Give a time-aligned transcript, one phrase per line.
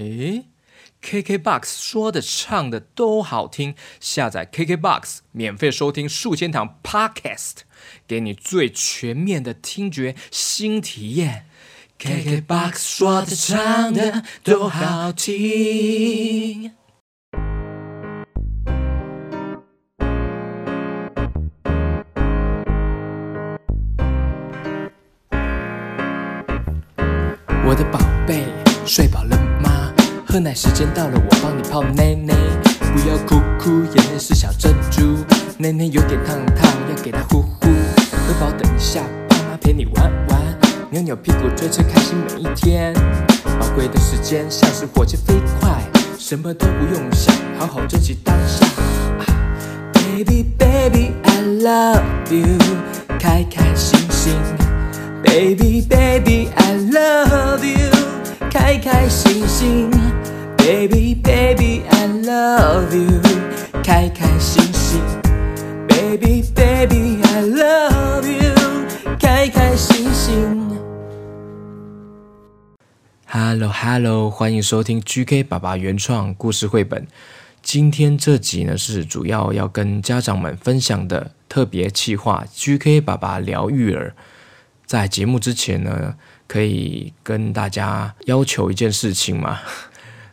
[0.00, 0.46] 诶
[1.02, 7.58] ，KKBOX 说的唱的都好听，下载 KKBOX 免费收听数千堂 Podcast，
[8.08, 11.44] 给你最全面的听觉新体验。
[11.98, 16.72] KKBOX 说的唱的都好听。
[27.66, 28.46] 我的宝贝，
[28.86, 29.39] 睡饱了吗？
[30.30, 32.32] 喝奶时间到了，我帮你泡奶奶。
[32.78, 35.24] 不要哭哭，眼泪是小珍珠。
[35.58, 37.66] 奶奶有点烫烫，要给它呼呼。
[37.66, 40.40] 喝饱等一下，爸妈陪你玩玩。
[40.90, 42.94] 扭扭屁股，追追开心每一天。
[43.58, 45.82] 宝贵的时间像是火箭飞快，
[46.16, 48.64] 什么都不用想，好好珍惜当下。
[49.92, 52.56] Baby baby I love you，
[53.18, 54.32] 开开心心。
[55.24, 57.90] Baby, baby, I love you，
[58.48, 59.90] 开开心心。
[60.70, 63.20] Baby, baby, I love you，
[63.82, 65.00] 开开心心。
[65.88, 68.54] Baby, baby, I love you，
[69.18, 70.78] 开开心心。
[73.26, 77.04] Hello, Hello，欢迎收听 GK 爸爸原创故事绘本。
[77.60, 84.14] 今天这集呢是主要要跟家长们分享的特别企划，GK 爸爸聊育儿。
[84.86, 86.14] 在节目之前呢，
[86.46, 89.60] 可以跟大家要求一件事情嘛，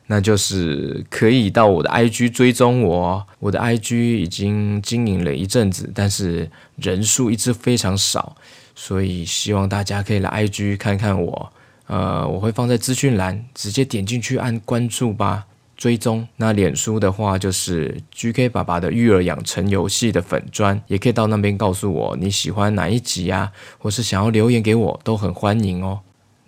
[0.08, 3.26] 那就是可以到我的 IG 追踪我。
[3.40, 8.36] 我的 IG 已经经营了一阵子，但是人数一直非常少，
[8.74, 11.52] 所以希望大家可以来 IG 看看我。
[11.88, 15.46] 呃，我会放在资讯栏，直接点进去按关注吧。
[15.78, 16.28] 追踪。
[16.38, 26.00] 那脸书的话就是 GK 爸爸的育儿养成游戏的粉专，也可以到那边告诉我你喜欢哪一集啊，或是想要留言给我都很欢迎哦。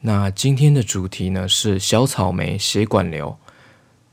[0.01, 3.37] 那今天的主题呢是小草莓血管瘤，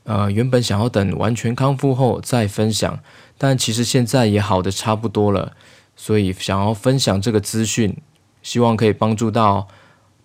[0.07, 2.97] 呃，原本想要等完全康复后再分享，
[3.37, 5.51] 但其实现在也好的差不多了，
[5.95, 7.95] 所以想要分享这个资讯，
[8.41, 9.67] 希望可以帮助到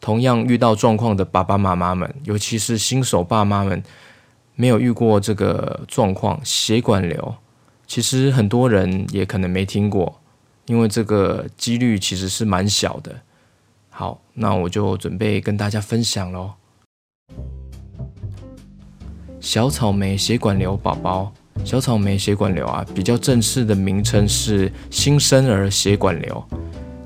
[0.01, 3.83] 同样遇到状况的爸爸妈妈们，尤其是新手爸妈们。
[4.55, 7.35] 没有遇过这个状况，血管瘤，
[7.87, 10.21] 其实很多人也可能没听过，
[10.67, 13.23] 因为这个几率其实是蛮小的。
[13.89, 16.53] 好，那我就准备跟大家分享喽。
[19.43, 21.33] 小草莓血管瘤宝宝，
[21.65, 26.43] 小草莓血管瘤啊，比较正式的名称是新生儿血管瘤，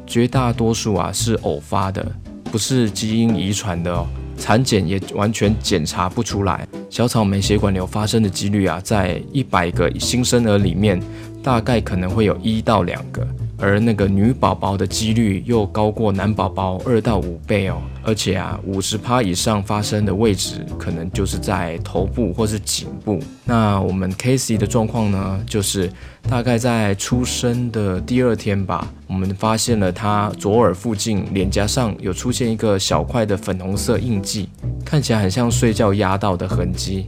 [0.06, 2.06] 绝大多数啊是偶发的，
[2.52, 4.06] 不是基因遗传的哦。
[4.36, 11.00] 产检也完全检查不出来，小草莓血管瘤发生的几率啊，在一百个新生儿里面，
[11.42, 13.26] 大概可能会有一到两个。
[13.58, 23.18] 而那个女宝宝的几率又高过男宝宝二到五倍哦，而且啊，五十趴以上发生的位置可能就是在头部或是颈部。
[23.44, 25.90] 那我们 Casey 的状况呢，就是
[26.28, 34.48] 大概在出生的第二天吧，我们发现了他左耳附近脸颊上有出现一个小块的粉红色印记，
[34.84, 37.06] 看起来很像睡觉压到的痕迹。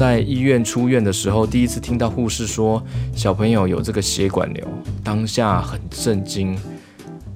[0.00, 2.82] 在医院出院的时候，第一次听到护士说
[3.14, 4.66] 小朋友有这个血管瘤，
[5.04, 6.58] 当下很震惊，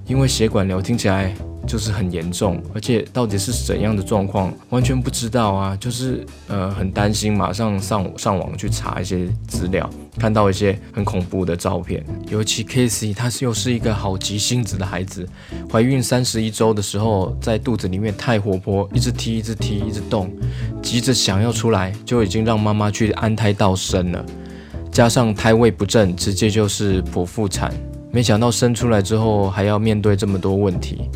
[0.07, 1.35] 因为血管瘤听起来
[1.67, 9.89] 就是很严重，而且到底是怎样的状况，完全不知道啊，就是呃很担心，马上上上网去查一些资料，
[10.19, 15.27] 看到一些很恐怖的照片，尤其 Casey 他又是一个好急性子的孩子，
[15.71, 20.31] 怀孕三十一周的时候，在肚子里面太活泼，一直踢一直踢一直动，
[20.83, 24.25] 急着想要出来，就已经让妈妈去安胎到生了，
[24.93, 27.73] 加上胎位不正，直接就是剖腹产，
[28.13, 31.09] 没想到生出来之后还要面对这么多问题。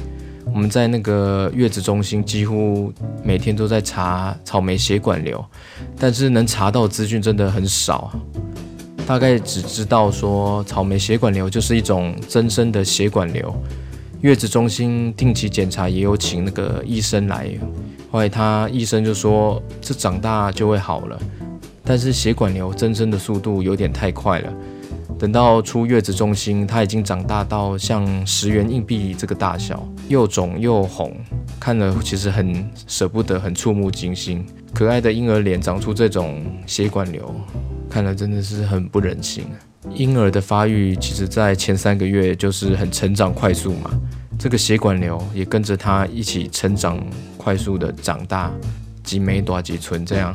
[0.58, 2.92] 我们在那个月子中心几乎
[3.22, 5.42] 每天都在查草莓血管瘤，
[5.96, 8.10] 但是能查到资讯真的很少，
[9.06, 13.54] 大概只知道说草莓血管瘤就是一种增生的血管瘤。
[14.22, 17.48] 月子中心定期检查也有请那个医生来，
[18.10, 21.16] 后来他医生就说这长大就会好了，
[21.84, 24.52] 但是血管瘤增生的速度有点太快了。
[25.19, 31.12] 等到出月子中心，他已经长大到像十元硬币这个大小，又肿又红，
[31.59, 34.47] 看了其实很舍不得，很触目惊心。
[34.73, 37.35] 可爱的婴儿脸长出这种血管瘤，
[37.91, 39.44] 看了真的是很不忍心。
[39.93, 43.91] 婴儿的发育其实，在前三个月就是很成长快速嘛，
[44.38, 47.03] 这个血管瘤也跟着他一起成长
[47.37, 48.53] 快速的长大，
[49.03, 50.32] 几枚多几寸这样。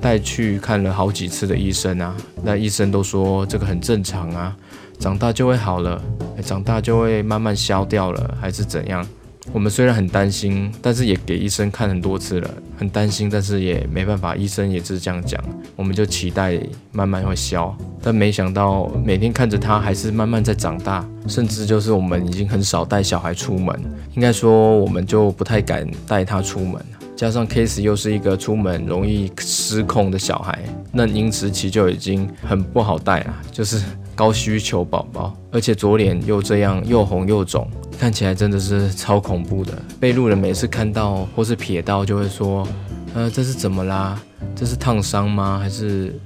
[0.00, 4.56] 带去看了好几次的医生啊，那医生都说这个很正常啊，
[4.98, 6.02] 长大就会好了，
[6.42, 9.06] 长大就会慢慢消掉了，还是怎样？
[9.52, 15.42] 我们虽然很担心，但是也给医生看很多次了，很担心，但是也没办法，医生也是这样讲，
[15.74, 16.60] 我们就期待
[16.92, 23.74] 慢慢会消，但没想到每天看着他还是慢慢在长大，甚至就是我们已经很少带小孩出门，
[24.14, 26.80] 应该说我们就不太敢带他出门。
[27.20, 30.58] 加上 Case 又是一个出门容易失控的小孩，
[30.90, 33.78] 那婴时期就已经很不好带了，就是
[34.14, 37.68] 高需求宝宝，而且左脸又这样又红又肿，
[37.98, 39.74] 看起来真的是超恐怖的。
[40.00, 42.66] 被路人每次看到或是瞥到，就会说
[43.12, 44.18] ：“呃，这是怎么啦？
[44.56, 45.58] 这是烫伤吗？
[45.62, 46.18] 还是？”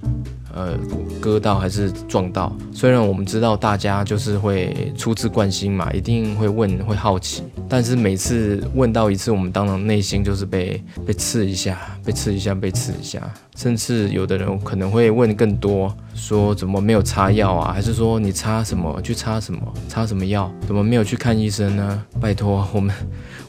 [0.54, 0.78] 呃，
[1.20, 2.52] 割到还是撞到？
[2.72, 7.42] 虽然我们知道大家就是会出自关心嘛，一定会问，会好奇。
[7.68, 13.20] 但是每次问到一次，我们当然内心就是被被刺一下，被刺一下，被刺一下。
[13.56, 17.72] 甚至有的人可能会问更多，说怎么没有擦药啊？
[17.72, 19.00] 还是说你擦什么？
[19.02, 19.60] 去擦什么？
[19.88, 20.48] 擦什么药？
[20.66, 22.04] 怎么没有去看医生呢？
[22.20, 22.94] 拜托，我们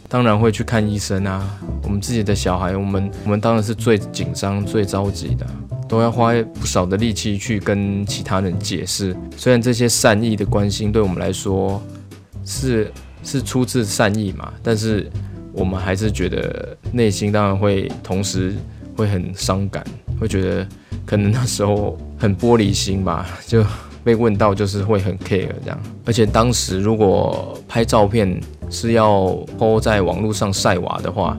[0.09, 1.55] 当然会去看医生啊。
[1.83, 5.45] 我们自己的小孩，我们我们当然是最紧张、最着急的。
[5.87, 11.81] 都要花不少的力气去跟其他人解释，虽然这些善意的关心对我们来说
[12.43, 12.91] 是
[13.23, 15.09] 是出自善意嘛，但是
[15.53, 18.55] 我们还是觉得内心当然会同时
[18.95, 19.85] 会很伤感，
[20.19, 20.67] 会觉得
[21.05, 23.63] 可能那时候很玻璃心吧， 就
[24.03, 28.39] 被问到就是会很 care 这样，而且当时如果拍照片
[28.69, 29.27] 是要
[29.57, 31.37] po 在网络上晒娃的话，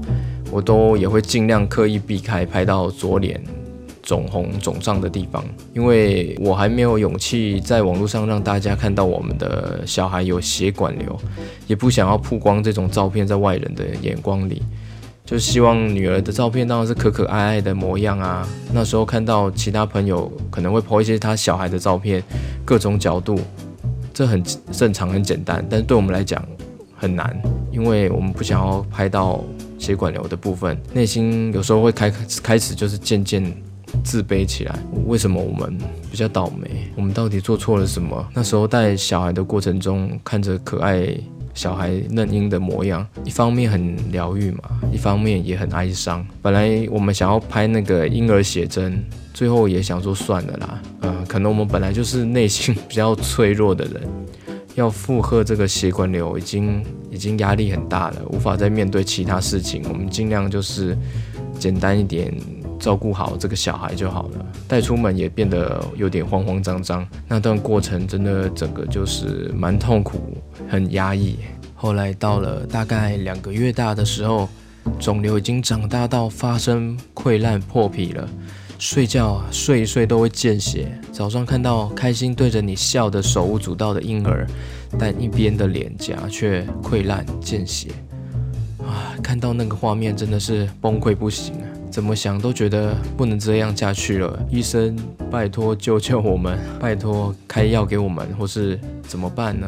[0.50, 3.40] 我都也会尽量刻意避开拍到左脸。
[4.06, 5.44] 肿红肿胀的地方，
[5.74, 11.18] 因为我还没有勇气在网络上让大家看到我们的小孩有血管瘤，
[11.66, 14.62] 也不想要曝光这种照片在外人的眼光里，
[15.24, 18.46] 就希望女儿的照片当然是可可爱爱的模样啊。
[18.72, 22.22] 那时候看到其他朋友可能会 po 一些他小孩的照片，
[22.64, 23.36] 各种角度，
[24.14, 26.40] 这很正常很简单，但是对我们来讲
[26.94, 27.36] 很难，
[27.72, 29.42] 因为我们不想要拍到
[29.80, 32.08] 血管瘤的部分，内心有时候会开
[32.40, 33.52] 开始就是渐渐。
[34.04, 35.76] 自卑起来，为什么我们
[36.10, 36.90] 比较倒霉？
[36.96, 38.26] 我们到底做错了什么？
[38.34, 41.08] 那时候带小孩的过程中，看着可爱
[41.54, 44.62] 小孩嫩婴的模样，一方面很疗愈嘛，
[44.92, 46.24] 一方面也很哀伤。
[46.40, 49.02] 本来我们想要拍那个婴儿写真，
[49.32, 50.82] 最后也想说算了啦。
[51.00, 54.02] 呃，可能我们本来就是内心比较脆弱的人，
[54.74, 59.82] 要负荷这个血管瘤已经已经压力很大了，无法再面对其他事情。
[59.88, 60.96] 我们尽量就是
[61.58, 62.32] 简单一点。
[62.86, 67.04] 照顾好这个小孩就好了，带出门也变得有点慌慌张张。
[67.26, 70.38] 那段过程真的整个就是蛮痛苦，
[70.68, 71.36] 很压抑。
[71.74, 74.48] 后来到了大概两个月大的时候，
[75.00, 78.28] 肿瘤已经长大到发生溃烂破皮了，
[78.78, 80.96] 睡觉睡一睡都会见血。
[81.10, 84.46] 早上看到开心对着你笑的手舞足蹈的婴儿，
[84.96, 87.88] 但一边的脸颊却溃烂见血。
[88.78, 91.52] 啊，看到那个画面真的是崩溃不行！
[91.90, 94.94] 怎么想都觉得不能这样下去了，医生，
[95.30, 99.66] 拜托救救我们，拜托开药给我们，或是怎么办呢？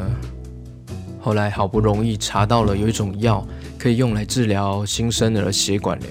[1.19, 3.45] 后来好不容易查到了有一种药
[3.77, 6.09] 可以用来治疗新生儿血管瘤，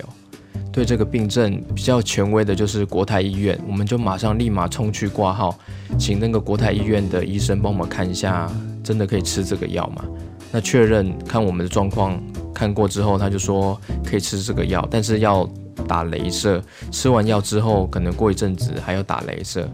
[0.72, 5.56] 对这个病症比较权威的就是国泰医院，我们就马上立马冲去挂号，
[5.96, 8.50] 请那个国泰医院的医生帮我们看一下，
[8.82, 10.04] 真的可以吃这个药吗？
[10.50, 12.20] 那确认看我们的状况，
[12.52, 15.48] 看过之后他就说可以吃这个药，但是要。
[15.86, 19.68] 打镭射，吃完药之后，可能过一阵子还要打镭射，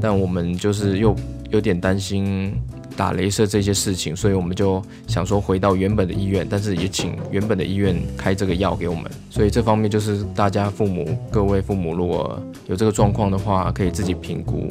[0.00, 1.14] 但我们就是又
[1.50, 2.54] 有点担心
[2.96, 9.10] 打镭射这些事情，所以我们就想说回到原本的医院，但是也请原本的医院开这个药给我们。
[9.30, 14.68] 所以这方面就是大家父母，各位父母如果有这个状况的话，可以自己评估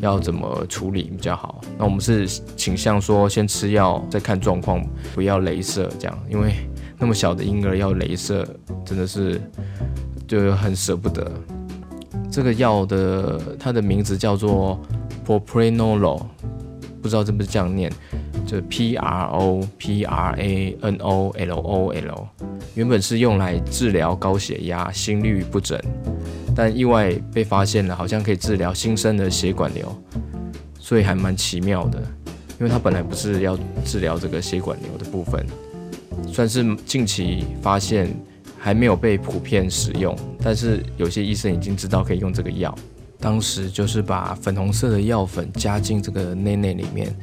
[0.00, 1.60] 要怎么处理比较好。
[1.78, 6.54] 那我们是倾向说先吃药再看状况，不要镭射这样，因为
[6.98, 8.46] 那么小的婴儿要镭射
[8.84, 9.40] 真的是。
[10.30, 11.28] 就很舍不得，
[12.30, 14.80] 这个药的它的名字叫做
[15.26, 16.22] Propranolol，
[17.02, 17.90] 不知道是不是这样念，
[18.46, 22.28] 就 P R O P R A N O L O L，
[22.74, 25.76] 原本是用来治疗高血压、心律不整，
[26.54, 29.92] 但意外被发现了，好像可以治疗新生的血管瘤，
[30.78, 32.00] 所以还蛮奇妙的，
[32.60, 35.44] 因为它本来不是要治疗这个血管瘤的部分，
[36.28, 38.08] 算是近期发现。
[38.62, 42.72] 还没有被普遍使用，但是有些医生已经知道可以用这个药。
[43.18, 47.14] 当时就是把粉红色的药粉加进这个内内里面，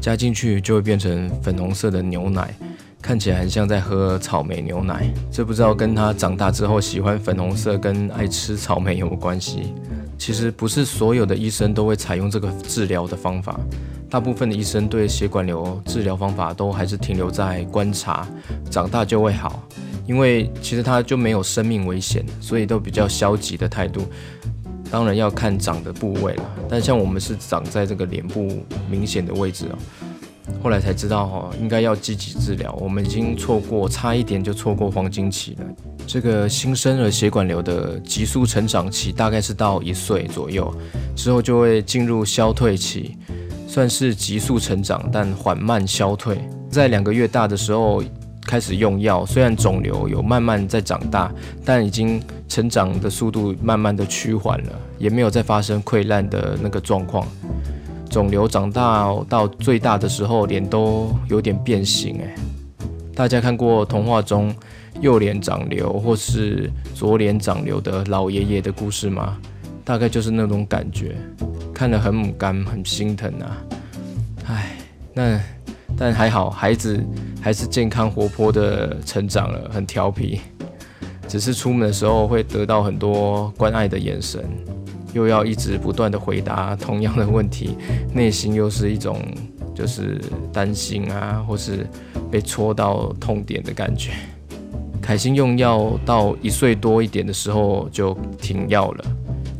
[0.00, 2.54] 加进去就会变成粉红色的牛奶，
[3.00, 5.10] 看起来很像在喝草莓牛奶。
[5.30, 9.74] 这不知道跟他长大之后喜欢粉红色跟爱吃草莓有没有关系？
[10.18, 13.58] 其实不是所有的医生都会采用这个治疗的方法。
[14.08, 18.26] 大部分的医生对血管瘤治疗方法都还是停留在观察，
[18.70, 19.66] 长大就会好，
[20.12, 24.02] 因为其实它就没有生命危险，所以都比较消极的态度。
[24.90, 29.78] 当然要看长的部位了，但像我们是长在这个脸部明显的位置哦。
[30.62, 32.76] 后来才知道哈，应该要积极治疗。
[32.78, 35.64] 我们已经错过，差一点就错过黄金期了。
[36.06, 40.70] 这个新生儿血管瘤的急速成长期大概是到一岁左右，
[41.16, 43.16] 之后就会进入消退期，
[43.66, 46.38] 算是急速成长，但缓慢消退。
[46.68, 48.02] 在两个月大的时候
[48.52, 51.32] 开始用药，虽然肿瘤有慢慢在长大，
[51.64, 57.26] 但已经成长的速度慢慢的趋缓了，也没有再发生溃烂的那个状况。
[58.10, 62.34] 肿瘤长大到最大的时候，脸都有点变形哎。
[63.14, 64.54] 大家看过童话中
[65.00, 69.38] 右脸长瘤或是左脸长瘤的老爷爷的故事吗？
[69.82, 71.16] 大概就是那种感觉，
[71.72, 73.56] 看了很母肝，很心疼啊。
[74.46, 74.76] 唉，
[75.14, 75.40] 那
[75.96, 77.02] 但还好，孩子
[77.40, 80.40] 还是健康活泼的成长了，很调皮，
[81.28, 84.44] 只是出门的时候会得到很多关爱的眼神。
[85.12, 87.76] 又要一直不断的回答同样的问题，
[88.14, 89.20] 内心又是一种
[89.74, 90.18] 就是
[90.50, 91.86] 担心啊，或是
[92.30, 94.12] 被戳到痛点的感觉。
[95.02, 99.04] 凯欣用药到一岁多一点的时候就停药了，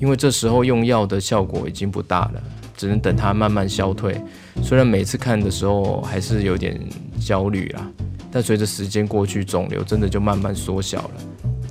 [0.00, 2.42] 因为这时候用药的效果已经不大了，
[2.74, 4.18] 只能等它慢慢消退。
[4.60, 6.78] 虽然每次看的时候还是有点
[7.20, 7.90] 焦虑啦，
[8.30, 11.14] 但随着时间过去，肿瘤真的就慢慢缩小了，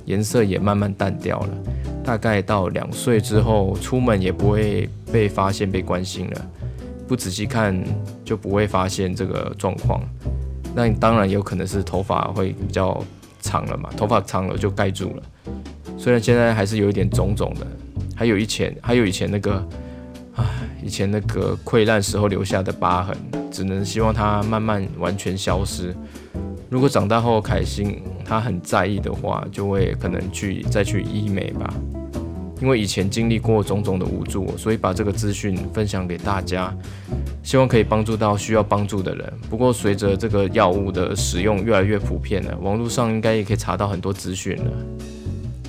[0.04, 1.48] 颜色也慢慢淡掉了。
[2.04, 6.50] 大概到两岁之后，出门也不会被发现、被关心了。
[7.06, 7.78] 不仔细看
[8.24, 10.00] 就不会发现这个状况。
[10.74, 13.04] 那当然有可能是头发会比较
[13.40, 15.22] 长了嘛，头发长了就盖住了。
[15.98, 17.66] 虽然现在还是有一点肿肿的，
[18.16, 19.64] 还有以前还有以前那个，
[20.82, 23.16] 以前那个溃烂时候留下的疤痕，
[23.50, 25.94] 只能希望它慢慢完全消失。
[26.68, 31.72] 如果长大后凯欣他很在意的话，就会可能去再去医美吧。
[32.60, 36.72] 因为以前经历过种种的无助，所以把这个资讯分享给大家，
[37.42, 39.32] 希望可以帮助到需要帮助的人。
[39.50, 44.70] 不过随着这个药物的使用越来越普遍了，网络上应该也可以查到很多资讯了。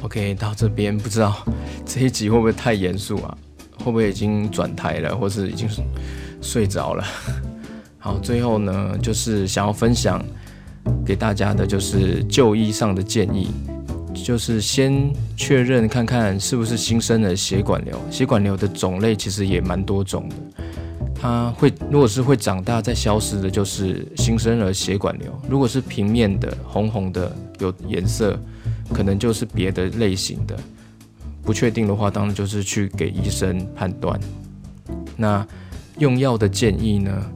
[0.03, 1.35] OK，到这边不知道
[1.83, 3.37] 这一集会不会太严肃啊？
[3.83, 5.67] 会不会已经转台了，或是已经
[6.41, 7.03] 睡着了？
[7.99, 10.23] 好，最后呢，就是想要分享。
[11.05, 13.47] 给大家的就是就医上的建议，
[14.13, 17.97] 就是先确认看看是不是新生的血管瘤。
[18.11, 20.35] 血管瘤的种类其实也蛮多种的，
[21.15, 28.37] 它会如果是会长大再消失的，就是新生儿血管瘤；如果是平面的、红红的、有颜色，
[28.93, 30.53] 可能就是别的类型的。
[31.43, 34.19] 不确定的话，当然就是去给医生判断。
[35.15, 35.45] 那
[35.99, 37.31] 用药的建议呢？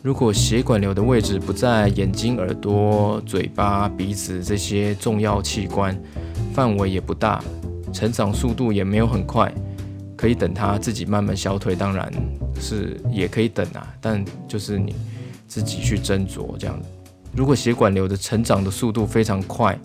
[0.00, 6.00] 如果血管瘤的位置不在眼睛、耳朵、嘴巴、鼻子这些重要器官，
[6.54, 7.42] 范围也不大，
[7.92, 9.52] 成长速度也没有很快，
[10.16, 11.74] 可以等它自己慢慢消退。
[11.74, 12.10] 当然
[12.60, 14.94] 是也可以等啊，但就是你
[15.48, 16.80] 自己去斟酌这样。
[17.32, 19.78] 如果血管瘤的成长的速度非常快，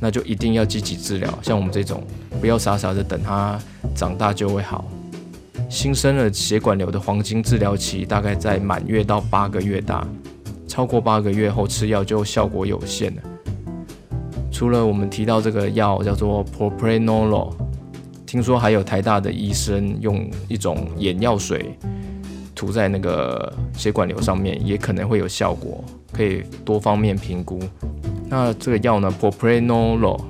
[0.00, 1.38] 那就一定要积极治疗。
[1.42, 2.02] 像我们这种，
[2.40, 3.58] 不要傻傻的等它
[3.94, 4.84] 长大就会好。
[5.68, 10.06] 新生儿血管瘤的黄金治疗期大概在满月到八个月大，
[10.68, 13.22] 超过八个月后吃药就效果有限了。
[14.50, 17.52] 除了我们提到这个药叫做 Propranolol，
[18.24, 21.76] 听说还有台大的医生用一种眼药水
[22.56, 27.60] 涂在那个血管瘤上面，也可能会有效果，可以多方面评估。
[28.28, 30.20] 那这个药呢，Propranolol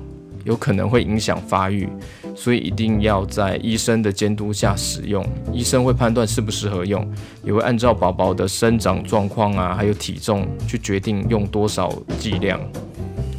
[0.43, 1.89] 有可能会影响发育。
[2.35, 7.03] 所以一定要在医生的监督下使用，医生会判断适不适合用，
[7.43, 12.61] 也会按照宝宝的生长状况啊，还有体重去决定用多少剂量。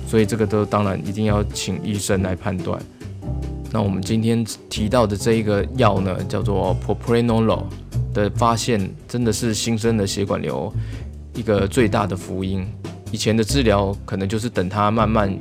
[0.05, 2.77] 所以这个都当然一定要请医生来判断。
[3.71, 7.67] 那我们今天提到的这一个药呢，叫做 Propranolol
[8.19, 10.73] 的发现，真的是新生的血管瘤
[11.35, 12.67] 一个最大的福音。
[13.11, 15.39] 以前的治疗可能就是等它慢慢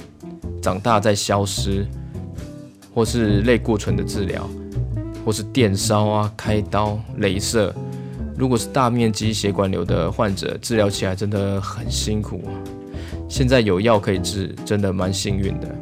[0.61, 1.85] 长大再消失。
[2.93, 4.49] 或是类固醇的治疗，
[5.23, 7.71] 或是电烧啊、开刀、镭射。
[8.35, 12.41] 如果是大面积血管瘤的患者，治疗起来真的很辛苦。
[13.29, 15.75] 现在有药可以治，真的蛮幸运的。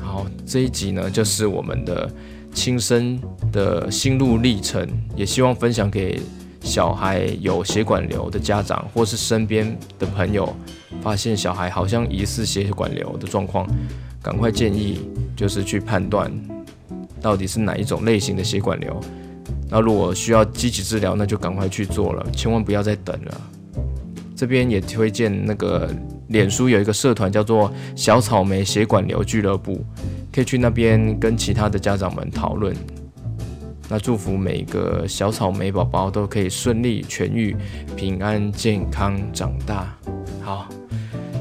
[0.00, 2.10] 好，这一集呢，就是我们的
[2.52, 3.20] 亲身
[3.52, 6.20] 的心路历程，也希望分享给
[6.62, 10.54] 小孩有血管瘤的家长，或是身边的朋友，
[11.00, 13.66] 发现小孩好像疑似血管瘤的状况。
[14.22, 15.00] 赶快建议，
[15.34, 16.30] 就是去判断
[17.22, 19.00] 到底是哪一种类型的血管瘤，
[19.70, 23.40] 那如果需要积极治疗，那就赶快去做了，千万不要再等了。
[24.36, 25.88] 这边也推荐那个
[26.28, 29.82] 脸书有一个社团叫做“小草莓血管瘤俱乐部”，
[30.32, 32.74] 可以去那边跟其他的家长们讨论。
[33.88, 37.56] 那祝福每一个小草莓宝宝都可以顺利痊愈、
[37.96, 39.92] 平安健康长大。
[40.40, 40.68] 好，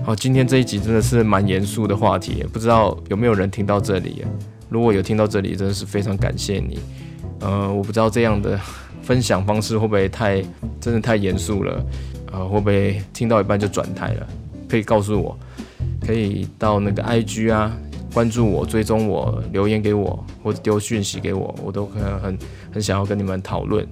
[0.04, 4.26] 好，今天这一集真的是蛮严肃的话题，不知道有没有人听到这里？
[4.68, 6.80] 如果有听到这里，真的是非常感谢你。
[7.42, 8.60] 呃，我不知道这样的
[9.04, 10.44] 分享方式会不会太，
[10.82, 11.86] 真的太严肃了？
[12.32, 14.28] 呃，会不会听到一半就转台了？
[14.68, 15.38] 可以告诉我，
[16.04, 17.78] 可以到那个 IG 啊。
[18.14, 22.38] 关注我，追踪我，留言给我，或者丢讯息给我，我都可能很
[22.74, 23.88] 很想要跟你们讨论。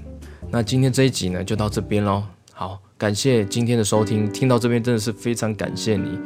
[0.50, 2.24] 那今天这一集呢，就到这边喽。
[2.54, 6.18] 好，感谢今天的收听，听到这边真的是非常感谢你。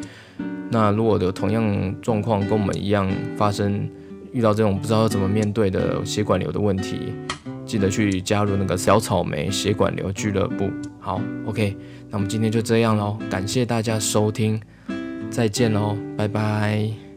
[0.70, 3.90] 那如果有同样状况跟我们一样发生，
[4.32, 7.14] 遇到这种不知道怎么面对的血管瘤的问题，
[7.66, 10.70] 记得去加入那个小草莓血管瘤俱乐部。
[11.00, 11.76] 好，OK，
[12.10, 14.62] 那我们今天就这样喽，感谢大家收听，
[15.30, 17.11] 再见喽，拜拜。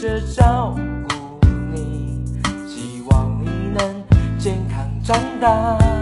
[0.00, 0.74] 着照
[1.06, 2.24] 顾你，
[2.66, 4.02] 希望你能
[4.38, 5.99] 健康长大。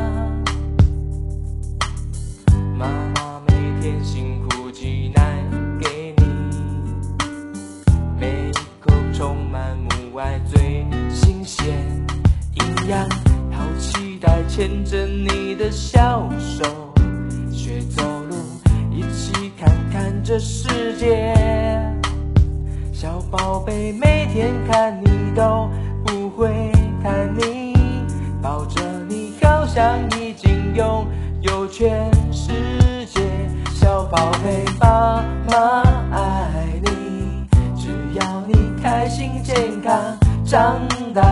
[39.09, 41.23] 开心健康长大，